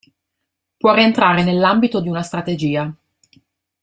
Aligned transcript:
Può 0.77 0.95
rientrare 0.95 1.43
nell'ambito 1.43 2.01
di 2.01 2.09
una 2.09 2.23
strategia. 2.23 2.91